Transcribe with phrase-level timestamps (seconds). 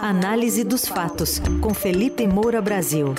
[0.00, 3.16] Análise dos fatos, com Felipe Moura Brasil.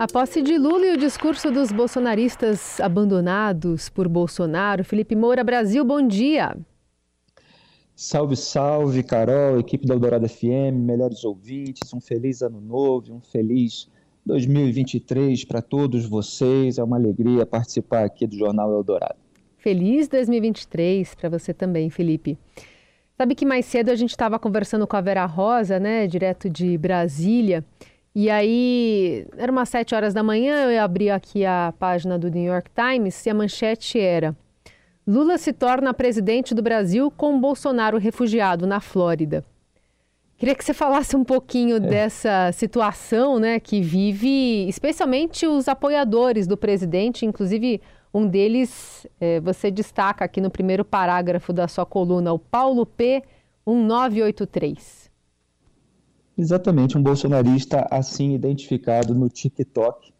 [0.00, 4.82] A posse de Lula e o discurso dos bolsonaristas abandonados por Bolsonaro.
[4.82, 6.56] Felipe Moura Brasil, bom dia.
[7.94, 13.88] Salve, salve, Carol, equipe da Eldorado FM, melhores ouvintes, um feliz ano novo, um feliz
[14.26, 16.78] 2023 para todos vocês.
[16.78, 19.27] É uma alegria participar aqui do Jornal Eldorado.
[19.58, 22.38] Feliz 2023 para você também, Felipe.
[23.16, 26.78] Sabe que mais cedo a gente estava conversando com a Vera Rosa, né, direto de
[26.78, 27.64] Brasília,
[28.14, 32.44] e aí era umas sete horas da manhã, eu abri aqui a página do New
[32.44, 34.34] York Times e a manchete era
[35.06, 39.42] Lula se torna presidente do Brasil com Bolsonaro refugiado na Flórida.
[40.36, 41.80] Queria que você falasse um pouquinho é.
[41.80, 47.80] dessa situação né, que vive, especialmente os apoiadores do presidente, inclusive
[48.12, 53.22] um deles é, você destaca aqui no primeiro parágrafo da sua coluna, o Paulo P.
[53.66, 55.10] 1983.
[56.36, 60.12] Exatamente, um bolsonarista assim identificado no TikTok,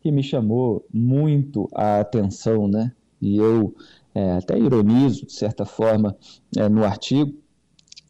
[0.00, 2.92] que me chamou muito a atenção, né?
[3.20, 3.74] E eu
[4.14, 6.16] é, até ironizo, de certa forma,
[6.56, 7.34] é, no artigo,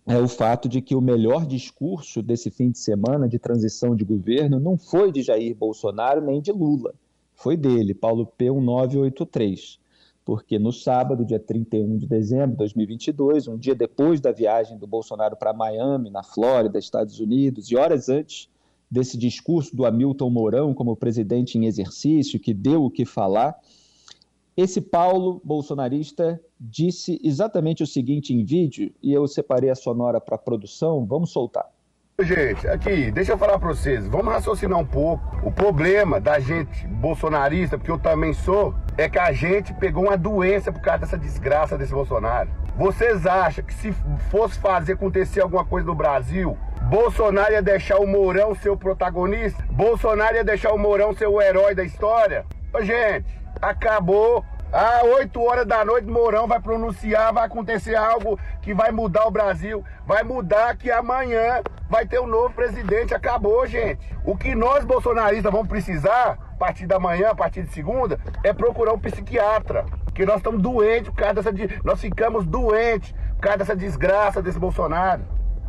[0.06, 4.04] é o fato de que o melhor discurso desse fim de semana de transição de
[4.04, 6.94] governo não foi de Jair Bolsonaro nem de Lula,
[7.36, 8.50] foi dele, Paulo P.
[8.50, 9.78] 1983.
[10.24, 14.86] Porque no sábado, dia 31 de dezembro de 2022, um dia depois da viagem do
[14.86, 18.48] Bolsonaro para Miami, na Flórida, Estados Unidos, e horas antes
[18.90, 23.56] desse discurso do Hamilton Mourão como presidente em exercício, que deu o que falar,
[24.56, 30.38] esse Paulo bolsonarista disse exatamente o seguinte em vídeo, e eu separei a sonora para
[30.38, 31.75] produção, vamos soltar.
[32.22, 35.22] Gente, aqui, deixa eu falar para vocês, vamos raciocinar um pouco.
[35.42, 40.16] O problema da gente bolsonarista, porque eu também sou, é que a gente pegou uma
[40.16, 42.48] doença por causa dessa desgraça desse Bolsonaro.
[42.74, 43.92] Vocês acham que se
[44.30, 49.62] fosse fazer acontecer alguma coisa no Brasil, Bolsonaro ia deixar o Mourão ser o protagonista?
[49.70, 52.46] Bolsonaro ia deixar o Mourão ser o herói da história?
[52.80, 53.26] Gente,
[53.60, 54.42] acabou.
[54.72, 59.30] Às 8 horas da noite, Mourão vai pronunciar, vai acontecer algo que vai mudar o
[59.30, 59.84] Brasil.
[60.04, 63.14] Vai mudar que amanhã vai ter um novo presidente.
[63.14, 63.98] Acabou, gente.
[64.24, 68.52] O que nós bolsonaristas vamos precisar, a partir da manhã, a partir de segunda, é
[68.52, 69.86] procurar um psiquiatra.
[70.04, 71.80] Porque nós estamos doentes por causa dessa.
[71.84, 75.22] Nós ficamos doentes por causa dessa desgraça desse Bolsonaro.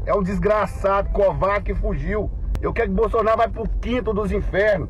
[0.06, 2.31] É um desgraçado, covarde que fugiu.
[2.62, 4.90] Eu quero que Bolsonaro vá pro quinto dos infernos.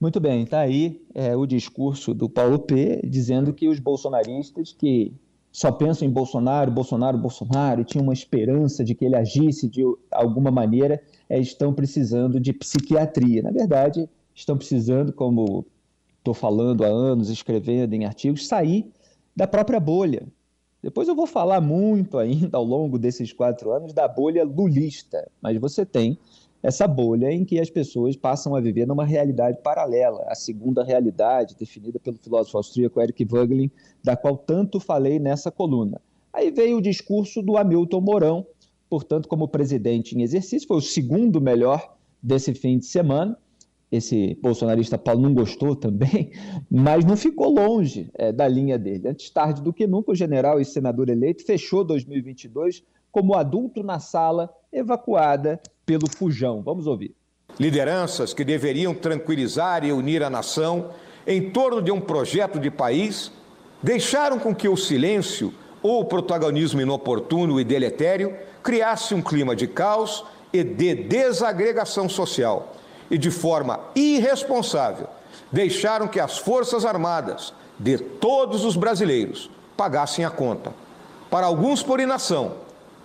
[0.00, 3.02] Muito bem, está aí é, o discurso do Paulo P.
[3.04, 5.12] dizendo que os bolsonaristas que
[5.52, 9.82] só pensam em Bolsonaro, Bolsonaro, Bolsonaro, e tinham uma esperança de que ele agisse de
[10.10, 13.42] alguma maneira, é, estão precisando de psiquiatria.
[13.42, 15.66] Na verdade, estão precisando, como
[16.16, 18.90] estou falando há anos, escrevendo em artigos, sair
[19.36, 20.26] da própria bolha.
[20.82, 25.60] Depois eu vou falar muito ainda ao longo desses quatro anos da bolha lulista, mas
[25.60, 26.18] você tem
[26.62, 31.56] essa bolha em que as pessoas passam a viver numa realidade paralela, a segunda realidade,
[31.58, 33.70] definida pelo filósofo austríaco Eric Voegelin,
[34.04, 36.00] da qual tanto falei nessa coluna.
[36.32, 38.46] Aí veio o discurso do Hamilton Mourão,
[38.88, 43.36] portanto, como presidente em exercício, foi o segundo melhor desse fim de semana.
[43.90, 46.30] Esse bolsonarista Paulo não gostou também,
[46.70, 49.08] mas não ficou longe é, da linha dele.
[49.08, 53.98] Antes tarde do que nunca, o general e senador eleito fechou 2022 como adulto na
[53.98, 55.60] sala, evacuada
[55.90, 56.62] pelo Fujão.
[56.62, 57.16] Vamos ouvir.
[57.58, 60.90] Lideranças que deveriam tranquilizar e unir a nação
[61.26, 63.32] em torno de um projeto de país
[63.82, 65.52] deixaram com que o silêncio
[65.82, 72.72] ou o protagonismo inoportuno e deletério criasse um clima de caos e de desagregação social
[73.10, 75.08] e de forma irresponsável
[75.50, 80.72] deixaram que as Forças Armadas de todos os brasileiros pagassem a conta.
[81.28, 82.54] Para alguns por inação,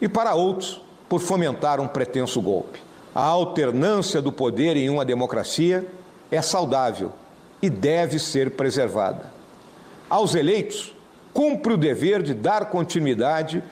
[0.02, 2.80] e para outros por fomentar um pretenso golpe.
[3.14, 5.88] A alternância do poder em uma democracia
[6.30, 7.14] é saudável
[7.62, 9.32] e deve ser preservada.
[10.10, 10.94] Aos eleitos,
[11.34, 13.64] cumpre o dever de dar continuidade.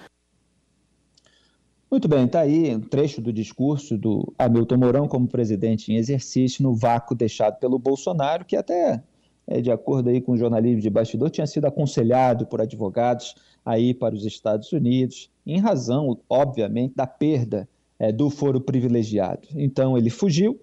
[1.90, 6.64] Muito bem, está aí um trecho do discurso do Hamilton Mourão como presidente em exercício
[6.64, 9.02] no vácuo deixado pelo Bolsonaro, que até,
[9.48, 13.36] é, de acordo aí com o jornalismo de bastidor, tinha sido aconselhado por advogados
[13.66, 17.68] aí para os Estados Unidos, em razão, obviamente, da perda
[18.00, 19.48] é, do foro privilegiado.
[19.56, 20.60] Então ele fugiu,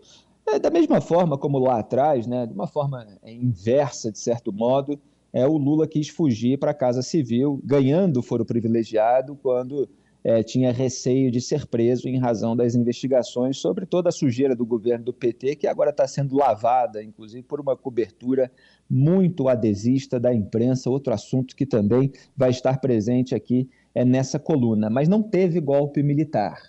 [0.47, 4.53] é, da mesma forma como lá atrás, né, de uma forma é, inversa, de certo
[4.53, 4.99] modo,
[5.33, 9.89] é, o Lula quis fugir para a Casa Civil, ganhando o foro privilegiado quando
[10.23, 14.67] é, tinha receio de ser preso em razão das investigações sobre toda a sujeira do
[14.67, 18.51] governo do PT, que agora está sendo lavada, inclusive por uma cobertura
[18.89, 24.91] muito adesista da imprensa, outro assunto que também vai estar presente aqui é, nessa coluna.
[24.91, 26.61] Mas não teve golpe militar.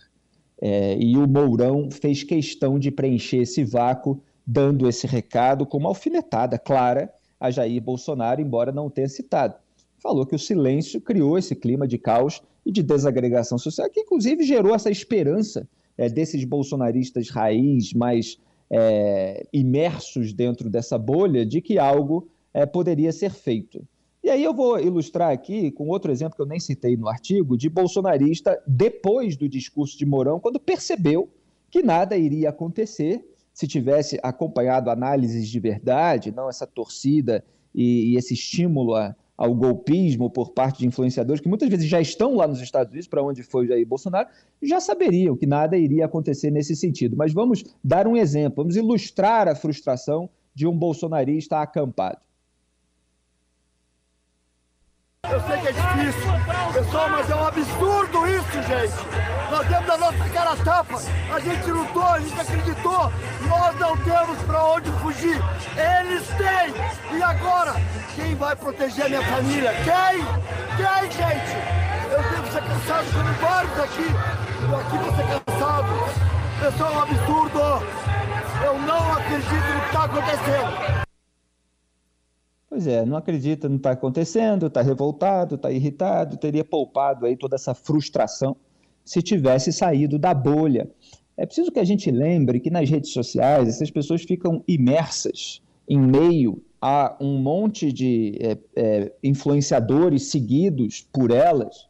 [0.61, 5.89] É, e o Mourão fez questão de preencher esse vácuo, dando esse recado com uma
[5.89, 9.55] alfinetada clara a Jair Bolsonaro, embora não tenha citado.
[9.97, 14.43] Falou que o silêncio criou esse clima de caos e de desagregação social, que inclusive
[14.43, 15.67] gerou essa esperança
[15.97, 18.37] é, desses bolsonaristas raiz mais
[18.69, 23.85] é, imersos dentro dessa bolha de que algo é, poderia ser feito.
[24.23, 27.57] E aí eu vou ilustrar aqui com outro exemplo que eu nem citei no artigo,
[27.57, 31.27] de bolsonarista depois do discurso de Mourão, quando percebeu
[31.71, 37.43] que nada iria acontecer se tivesse acompanhado análises de verdade, não essa torcida
[37.73, 41.99] e, e esse estímulo a, ao golpismo por parte de influenciadores que muitas vezes já
[41.99, 44.29] estão lá nos Estados Unidos, para onde foi Jair Bolsonaro,
[44.61, 47.17] já saberiam que nada iria acontecer nesse sentido.
[47.17, 52.19] Mas vamos dar um exemplo, vamos ilustrar a frustração de um bolsonarista acampado.
[55.31, 56.31] Eu sei que é difícil,
[56.73, 58.93] pessoal, mas é um absurdo isso, gente.
[59.49, 61.01] Nós temos a nossa cara tapa,
[61.33, 63.13] a gente lutou, a gente acreditou,
[63.47, 65.41] nós não temos para onde fugir.
[65.77, 67.17] Eles têm!
[67.17, 67.75] E agora?
[68.13, 69.73] Quem vai proteger a minha família?
[69.85, 70.25] Quem?
[70.75, 71.55] Quem, gente?
[72.11, 74.07] Eu devo ser cansado como vários aqui.
[74.63, 75.85] Eu aqui vou ser cansado.
[76.59, 77.87] Pessoal, é um absurdo.
[78.65, 81.10] Eu não acredito no que está acontecendo.
[82.71, 87.55] Pois é, não acredita que está acontecendo, está revoltado, está irritado, teria poupado aí toda
[87.55, 88.55] essa frustração
[89.03, 90.89] se tivesse saído da bolha.
[91.35, 95.99] É preciso que a gente lembre que nas redes sociais essas pessoas ficam imersas em
[95.99, 101.89] meio a um monte de é, é, influenciadores seguidos por elas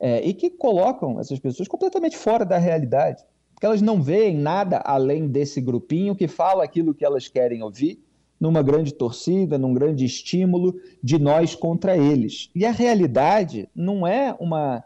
[0.00, 4.78] é, e que colocam essas pessoas completamente fora da realidade, porque elas não veem nada
[4.78, 8.02] além desse grupinho que fala aquilo que elas querem ouvir
[8.42, 12.50] numa grande torcida, num grande estímulo de nós contra eles.
[12.52, 14.82] E a realidade não é uma,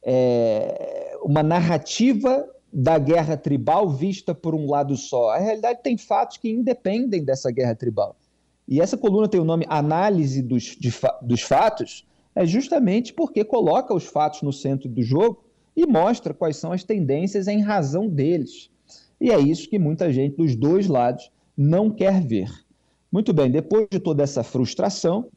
[0.00, 5.30] é, uma narrativa da guerra tribal vista por um lado só.
[5.30, 8.14] A realidade tem fatos que independem dessa guerra tribal.
[8.68, 13.92] E essa coluna tem o nome Análise dos, de, dos Fatos, é justamente porque coloca
[13.92, 15.42] os fatos no centro do jogo
[15.76, 18.70] e mostra quais são as tendências em razão deles.
[19.20, 22.69] E é isso que muita gente dos dois lados não quer ver.
[23.10, 25.28] Muito bem, depois de toda essa frustração,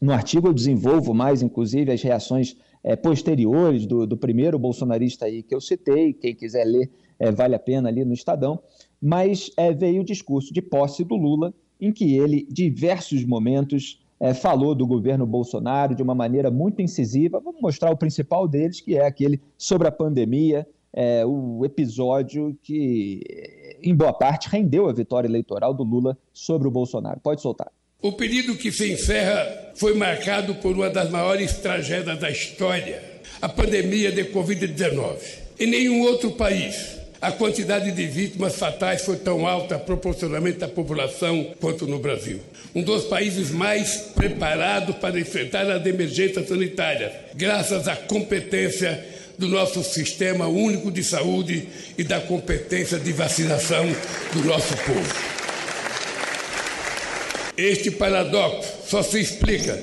[0.00, 5.42] no artigo eu desenvolvo mais, inclusive, as reações é, posteriores do, do, primeiro bolsonarista aí
[5.42, 8.60] que eu citei, quem quiser ler, é, vale a pena ali no Estadão,
[9.00, 14.00] mas é, veio o discurso de posse do Lula, em que ele, diversos momentos,
[14.40, 17.40] falou do governo Bolsonaro de uma maneira muito incisiva.
[17.40, 23.20] Vamos mostrar o principal deles, que é aquele sobre a pandemia, é, o episódio que,
[23.82, 27.20] em boa parte, rendeu a vitória eleitoral do Lula sobre o Bolsonaro.
[27.20, 27.70] Pode soltar.
[28.00, 33.02] O período que se encerra foi marcado por uma das maiores tragédias da história,
[33.40, 35.16] a pandemia de Covid-19.
[35.60, 41.54] Em nenhum outro país a quantidade de vítimas fatais foi tão alta proporcionalmente à população
[41.60, 42.40] quanto no Brasil.
[42.74, 49.82] Um dos países mais preparados para enfrentar as emergências sanitárias, graças à competência do nosso
[49.82, 53.86] sistema único de saúde e da competência de vacinação
[54.32, 55.32] do nosso povo.
[57.56, 59.78] Este paradoxo só se explica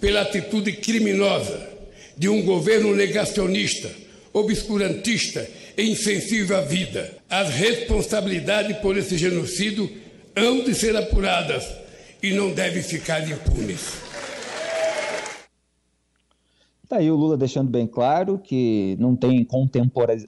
[0.00, 1.68] pela atitude criminosa
[2.16, 3.90] de um governo negacionista,
[4.32, 7.12] obscurantista e insensível à vida.
[7.28, 9.90] As responsabilidades por esse genocídio
[10.34, 11.64] hão de ser apuradas
[12.22, 14.07] e não devem ficar impunes.
[16.88, 20.26] Está aí o Lula deixando bem claro que não tem contemporiz...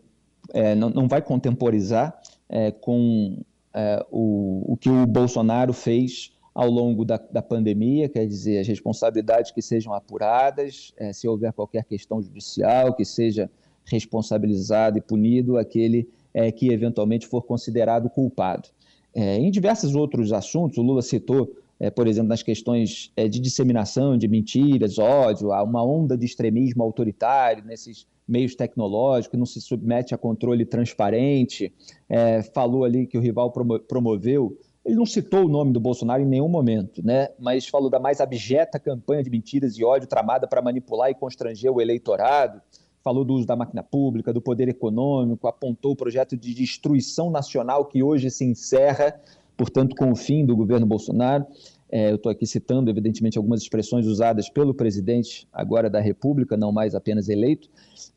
[0.53, 3.39] É, não, não, vai contemporizar é, com
[3.73, 8.69] é, o, o que o Bolsonaro fez ao longo da, da, pandemia, quer dizer, as
[8.69, 13.51] responsabilidades que sejam apuradas, é, se houver qualquer questão judicial, que seja
[13.87, 18.69] responsabilizado e punido aquele é, que eventualmente for considerado culpado.
[19.15, 23.41] É, em diversos outros assuntos, o Lula citou é, por exemplo, nas questões é, de
[23.41, 29.63] disseminação de mentiras, ódio, há uma onda de extremismo autoritário nesses meios tecnológicos, não se
[29.63, 31.73] submete a controle transparente.
[32.07, 34.59] É, falou ali que o rival promo promoveu.
[34.85, 37.29] Ele não citou o nome do Bolsonaro em nenhum momento, né?
[37.39, 41.73] mas falou da mais abjeta campanha de mentiras e ódio tramada para manipular e constranger
[41.73, 42.61] o eleitorado.
[43.03, 47.87] Falou do uso da máquina pública, do poder econômico, apontou o projeto de destruição nacional
[47.87, 49.19] que hoje se encerra
[49.61, 51.45] portanto, com o fim do governo Bolsonaro.
[51.93, 56.73] É, eu estou aqui citando, evidentemente, algumas expressões usadas pelo presidente agora da República, não
[56.73, 57.69] mais apenas eleito.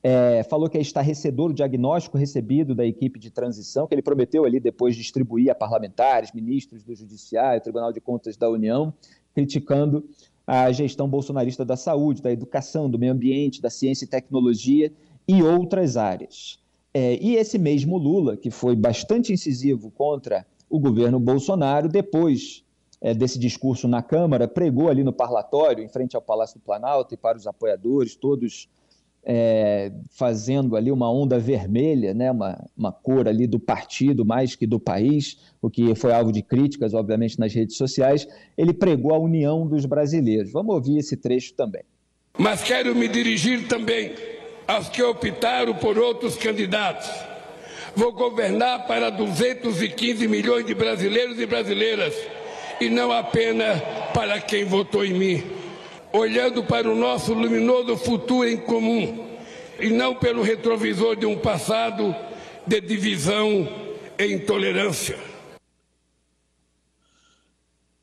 [0.01, 4.45] É, falou que é estarrecedor o diagnóstico recebido da equipe de transição, que ele prometeu
[4.45, 8.93] ali depois distribuir a parlamentares, ministros do Judiciário, Tribunal de Contas da União,
[9.35, 10.05] criticando
[10.47, 14.93] a gestão bolsonarista da saúde, da educação, do meio ambiente, da ciência e tecnologia
[15.27, 16.57] e outras áreas.
[16.93, 22.63] É, e esse mesmo Lula, que foi bastante incisivo contra o governo Bolsonaro, depois
[22.99, 27.13] é, desse discurso na Câmara, pregou ali no parlatório, em frente ao Palácio do Planalto
[27.13, 28.67] e para os apoiadores, todos
[29.23, 34.65] é, fazendo ali uma onda vermelha, né, uma, uma cor ali do partido mais que
[34.65, 38.27] do país, o que foi alvo de críticas, obviamente, nas redes sociais.
[38.57, 40.51] Ele pregou a união dos brasileiros.
[40.51, 41.83] Vamos ouvir esse trecho também.
[42.35, 44.15] Mas quero me dirigir também
[44.67, 47.32] aos que optaram por outros candidatos.
[47.95, 52.15] Vou governar para 215 milhões de brasileiros e brasileiras
[52.81, 53.81] e não apenas
[54.13, 55.63] para quem votou em mim
[56.13, 59.27] olhando para o nosso luminoso futuro em comum
[59.79, 62.15] e não pelo retrovisor de um passado
[62.67, 63.67] de divisão
[64.19, 65.17] e intolerância.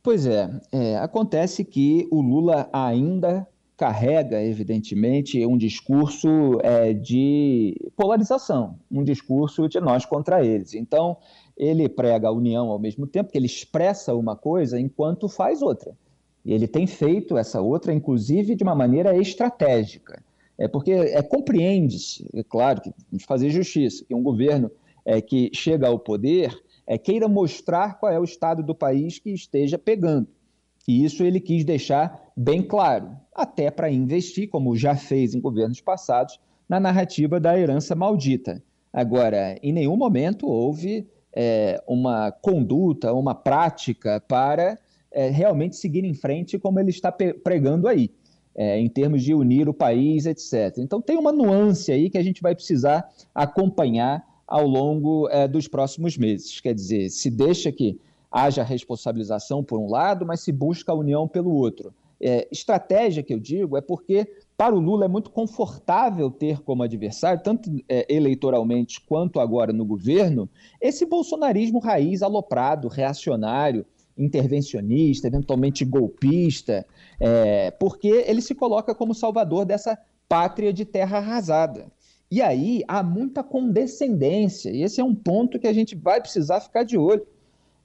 [0.02, 3.47] Pois é, é, acontece que o Lula ainda
[3.80, 6.28] carrega, evidentemente, um discurso
[6.62, 10.75] é, de polarização, um discurso de nós contra eles.
[10.75, 11.16] Então,
[11.56, 15.96] ele prega a união ao mesmo tempo que ele expressa uma coisa enquanto faz outra.
[16.44, 20.22] E ele tem feito essa outra, inclusive, de uma maneira estratégica.
[20.58, 24.70] É porque é, compreende-se, é claro, que vamos fazer justiça, que um governo
[25.06, 26.54] é, que chega ao poder
[26.87, 30.28] é, queira mostrar qual é o estado do país que esteja pegando.
[30.87, 33.10] E isso ele quis deixar bem claro,
[33.40, 38.62] até para investir, como já fez em governos passados, na narrativa da herança maldita.
[38.92, 44.78] Agora, em nenhum momento houve é, uma conduta, uma prática para
[45.11, 48.11] é, realmente seguir em frente como ele está pregando aí,
[48.54, 50.78] é, em termos de unir o país, etc.
[50.78, 55.68] Então tem uma nuance aí que a gente vai precisar acompanhar ao longo é, dos
[55.68, 56.61] próximos meses.
[56.61, 57.99] Quer dizer, se deixa que
[58.30, 61.92] haja responsabilização por um lado, mas se busca a união pelo outro.
[62.22, 66.82] É, estratégia que eu digo é porque para o Lula é muito confortável ter como
[66.82, 70.48] adversário, tanto é, eleitoralmente quanto agora no governo,
[70.80, 73.86] esse bolsonarismo raiz aloprado, reacionário,
[74.18, 76.86] intervencionista, eventualmente golpista,
[77.18, 79.98] é, porque ele se coloca como salvador dessa
[80.28, 81.86] pátria de terra arrasada.
[82.30, 86.60] E aí há muita condescendência, e esse é um ponto que a gente vai precisar
[86.60, 87.26] ficar de olho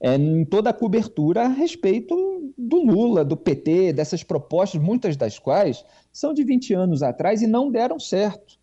[0.05, 5.39] é, em toda a cobertura a respeito do Lula, do PT, dessas propostas, muitas das
[5.39, 5.83] quais
[6.13, 8.59] são de 20 anos atrás e não deram certo.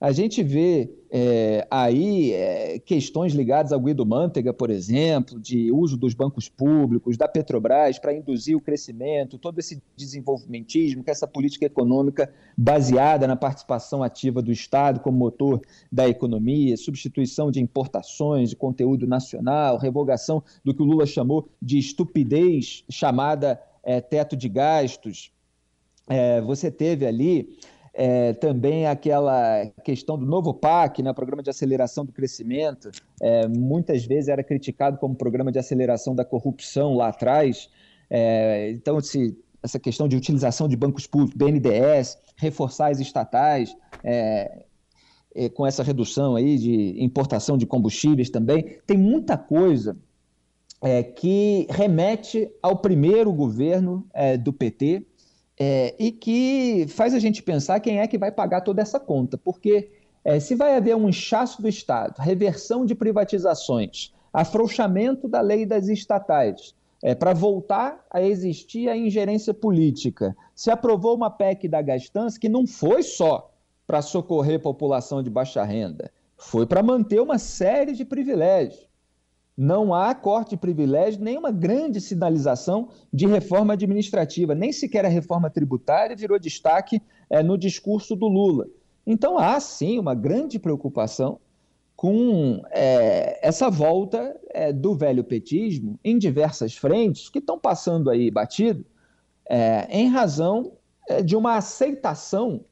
[0.00, 5.96] A gente vê é, aí é, questões ligadas ao Guido Mantega, por exemplo, de uso
[5.96, 11.26] dos bancos públicos, da Petrobras para induzir o crescimento, todo esse desenvolvimentismo, que é essa
[11.26, 18.50] política econômica baseada na participação ativa do Estado como motor da economia, substituição de importações
[18.50, 24.50] de conteúdo nacional, revogação do que o Lula chamou de estupidez chamada é, teto de
[24.50, 25.32] gastos.
[26.06, 27.56] É, você teve ali
[27.98, 32.90] é, também aquela questão do novo PAC, né, Programa de Aceleração do Crescimento,
[33.22, 37.70] é, muitas vezes era criticado como programa de aceleração da corrupção lá atrás.
[38.10, 43.74] É, então, se, essa questão de utilização de bancos públicos, BNDES, reforçar as estatais,
[44.04, 44.64] é,
[45.34, 49.96] é, com essa redução aí de importação de combustíveis também, tem muita coisa
[50.82, 54.06] é, que remete ao primeiro governo
[54.44, 55.06] do PT,
[55.58, 59.38] é, e que faz a gente pensar quem é que vai pagar toda essa conta,
[59.38, 59.90] porque
[60.24, 65.88] é, se vai haver um inchaço do Estado, reversão de privatizações, afrouxamento da lei das
[65.88, 72.38] estatais, é, para voltar a existir a ingerência política, se aprovou uma PEC da gastança
[72.38, 73.52] que não foi só
[73.86, 78.85] para socorrer a população de baixa renda, foi para manter uma série de privilégios
[79.56, 85.08] não há corte de privilégio, nem uma grande sinalização de reforma administrativa, nem sequer a
[85.08, 88.66] reforma tributária virou destaque é, no discurso do Lula.
[89.06, 91.40] Então há sim uma grande preocupação
[91.94, 98.30] com é, essa volta é, do velho petismo em diversas frentes que estão passando aí
[98.30, 98.84] batido
[99.90, 100.72] em razão
[101.24, 102.64] de uma aceitação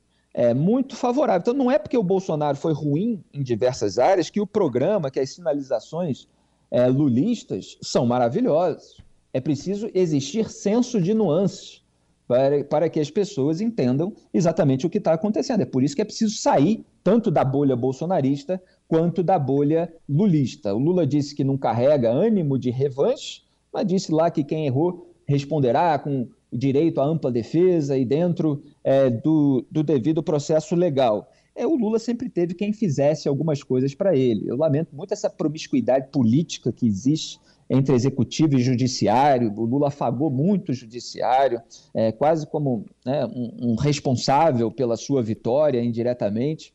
[0.56, 1.40] muito favorável.
[1.40, 5.20] Então não é porque o Bolsonaro foi ruim em diversas áreas que o programa, que
[5.20, 6.26] as sinalizações
[6.74, 9.00] é, lulistas são maravilhosos.
[9.32, 11.84] É preciso existir senso de nuances
[12.26, 15.60] para, para que as pessoas entendam exatamente o que está acontecendo.
[15.60, 20.74] É por isso que é preciso sair tanto da bolha bolsonarista quanto da bolha lulista.
[20.74, 25.14] O Lula disse que não carrega ânimo de revanche, mas disse lá que quem errou
[25.28, 31.30] responderá com direito à ampla defesa e dentro é, do, do devido processo legal.
[31.54, 34.48] É, o Lula sempre teve quem fizesse algumas coisas para ele.
[34.48, 39.52] Eu lamento muito essa promiscuidade política que existe entre executivo e judiciário.
[39.56, 41.62] O Lula afagou muito o judiciário,
[41.94, 46.74] é, quase como né, um, um, responsável pela sua vitória indiretamente.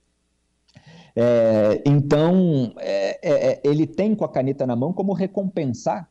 [1.16, 6.10] É, então, é, é, é, ele tem com a caneta na mão como recompensar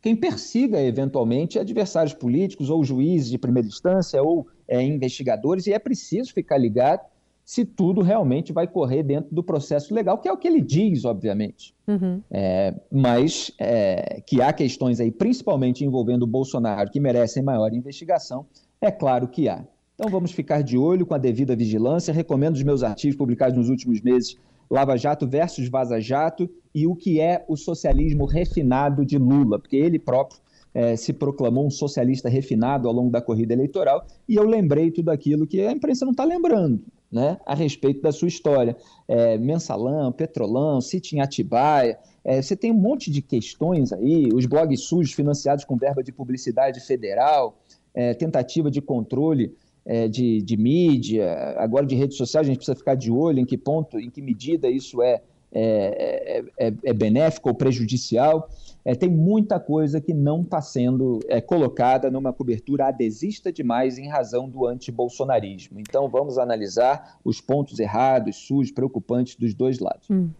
[0.00, 5.78] quem persiga eventualmente adversários políticos ou juízes de primeira instância ou é, investigadores, e é
[5.78, 7.00] preciso ficar ligado
[7.48, 11.06] se tudo realmente vai correr dentro do processo legal, que é o que ele diz,
[11.06, 11.74] obviamente.
[11.86, 12.20] Uhum.
[12.30, 18.44] É, mas é, que há questões aí, principalmente envolvendo o Bolsonaro, que merecem maior investigação,
[18.82, 19.64] é claro que há.
[19.94, 22.12] Então vamos ficar de olho com a devida vigilância.
[22.12, 24.36] Recomendo os meus artigos publicados nos últimos meses,
[24.70, 29.76] Lava Jato versus Vaza Jato, e o que é o socialismo refinado de Lula, porque
[29.76, 30.38] ele próprio
[30.74, 35.08] é, se proclamou um socialista refinado ao longo da corrida eleitoral, e eu lembrei tudo
[35.08, 38.76] aquilo que a imprensa não está lembrando né, a respeito da sua história.
[39.06, 44.44] É, mensalão, Petrolão, Sítio em Atibaia, é, você tem um monte de questões aí, os
[44.46, 47.58] blogs sujos financiados com verba de publicidade federal,
[47.94, 52.76] é, tentativa de controle é, de, de mídia, agora de redes sociais, a gente precisa
[52.76, 55.22] ficar de olho em que ponto, em que medida isso é,
[55.52, 58.48] é, é, é benéfico ou prejudicial
[58.88, 64.08] é, tem muita coisa que não está sendo é, colocada numa cobertura adesista demais em
[64.08, 65.78] razão do antibolsonarismo.
[65.78, 70.08] Então vamos analisar os pontos errados, sujos, preocupantes dos dois lados.
[70.10, 70.30] Hum.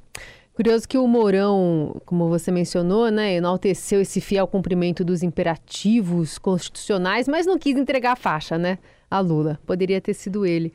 [0.54, 7.28] Curioso que o Mourão, como você mencionou, né, enalteceu esse fiel cumprimento dos imperativos constitucionais,
[7.28, 8.78] mas não quis entregar a faixa, né,
[9.10, 9.60] a Lula.
[9.66, 10.72] Poderia ter sido ele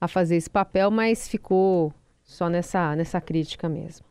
[0.00, 1.92] a fazer esse papel, mas ficou
[2.32, 4.06] só nessa, nessa crítica mesmo.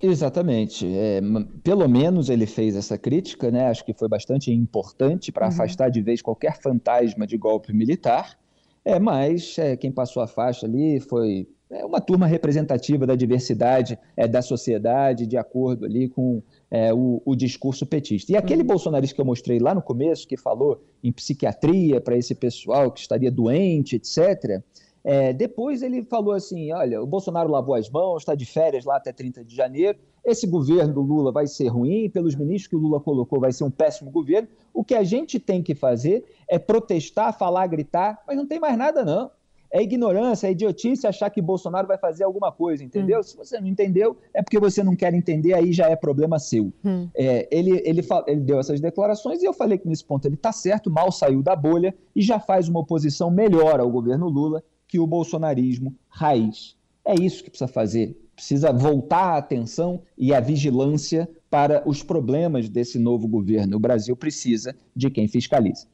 [0.00, 0.86] Exatamente.
[0.86, 1.20] É,
[1.62, 3.66] pelo menos ele fez essa crítica, né?
[3.66, 5.52] Acho que foi bastante importante para uhum.
[5.52, 8.36] afastar de vez qualquer fantasma de golpe militar.
[8.84, 13.96] É, mas é, quem passou a faixa ali foi é, uma turma representativa da diversidade
[14.16, 18.32] é, da sociedade, de acordo ali com é, o, o, discurso petista.
[18.32, 18.66] E aquele uhum.
[18.66, 22.98] bolsonarista que eu mostrei lá no começo, que falou em psiquiatria para esse pessoal que
[22.98, 24.60] estaria doente, etc.,
[25.04, 28.96] é, depois ele falou assim: olha, o Bolsonaro lavou as mãos, está de férias lá
[28.96, 29.98] até 30 de janeiro.
[30.24, 33.64] Esse governo do Lula vai ser ruim, pelos ministros que o Lula colocou, vai ser
[33.64, 34.48] um péssimo governo.
[34.72, 38.78] O que a gente tem que fazer é protestar, falar, gritar, mas não tem mais
[38.78, 39.30] nada, não.
[39.74, 43.20] É ignorância, é idiotice achar que Bolsonaro vai fazer alguma coisa, entendeu?
[43.20, 43.22] Hum.
[43.22, 46.70] Se você não entendeu, é porque você não quer entender, aí já é problema seu.
[46.84, 47.08] Hum.
[47.16, 50.52] É, ele, ele, ele, deu essas declarações e eu falei que nesse ponto ele está
[50.52, 54.62] certo, mal saiu da bolha e já faz uma oposição melhor ao governo Lula
[54.92, 56.76] que o bolsonarismo raiz.
[57.02, 58.14] É isso que precisa fazer.
[58.36, 63.78] Precisa voltar a atenção e a vigilância para os problemas desse novo governo.
[63.78, 65.86] O Brasil precisa de quem fiscaliza.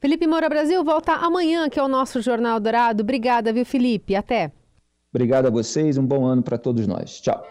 [0.00, 3.02] Felipe Moura Brasil volta amanhã, que é o nosso Jornal Dourado.
[3.02, 4.14] Obrigada, viu, Felipe?
[4.14, 4.52] Até.
[5.12, 7.20] Obrigado a vocês, um bom ano para todos nós.
[7.20, 7.44] Tchau.